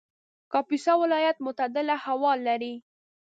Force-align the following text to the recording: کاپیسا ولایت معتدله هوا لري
کاپیسا 0.51 0.93
ولایت 1.01 1.37
معتدله 1.45 1.95
هوا 2.05 2.31
لري 2.47 2.73